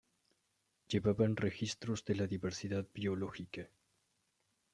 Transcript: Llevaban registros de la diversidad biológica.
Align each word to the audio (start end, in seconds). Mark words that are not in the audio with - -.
Llevaban 0.87 1.35
registros 1.37 2.03
de 2.05 2.15
la 2.15 2.25
diversidad 2.25 2.87
biológica. 2.91 3.69